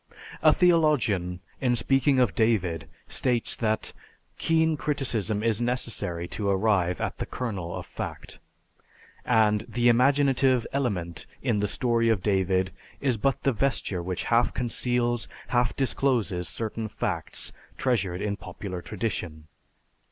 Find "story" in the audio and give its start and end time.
11.67-12.09